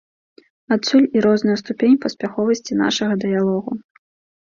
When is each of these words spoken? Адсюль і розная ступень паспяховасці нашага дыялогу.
Адсюль 0.75 1.05
і 1.19 1.23
розная 1.27 1.57
ступень 1.63 2.01
паспяховасці 2.07 2.81
нашага 2.83 3.23
дыялогу. 3.29 3.71